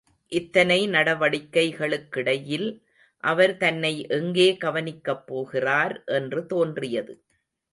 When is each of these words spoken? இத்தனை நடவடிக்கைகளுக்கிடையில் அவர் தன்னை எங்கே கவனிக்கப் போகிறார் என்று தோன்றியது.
இத்தனை 0.31 0.77
நடவடிக்கைகளுக்கிடையில் 0.87 2.65
அவர் 3.23 3.53
தன்னை 3.57 3.93
எங்கே 4.09 4.57
கவனிக்கப் 4.57 5.27
போகிறார் 5.27 6.03
என்று 6.11 6.45
தோன்றியது. 6.45 7.15